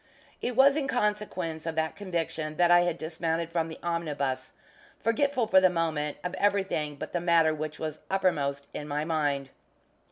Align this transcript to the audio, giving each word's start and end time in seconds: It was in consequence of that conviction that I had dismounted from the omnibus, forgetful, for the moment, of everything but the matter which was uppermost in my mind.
It 0.41 0.55
was 0.55 0.75
in 0.77 0.87
consequence 0.87 1.67
of 1.67 1.75
that 1.75 1.95
conviction 1.95 2.57
that 2.57 2.71
I 2.71 2.79
had 2.79 2.97
dismounted 2.97 3.51
from 3.51 3.67
the 3.67 3.77
omnibus, 3.83 4.51
forgetful, 4.99 5.45
for 5.45 5.61
the 5.61 5.69
moment, 5.69 6.17
of 6.23 6.33
everything 6.39 6.95
but 6.95 7.13
the 7.13 7.21
matter 7.21 7.53
which 7.53 7.77
was 7.77 8.01
uppermost 8.09 8.65
in 8.73 8.87
my 8.87 9.05
mind. 9.05 9.49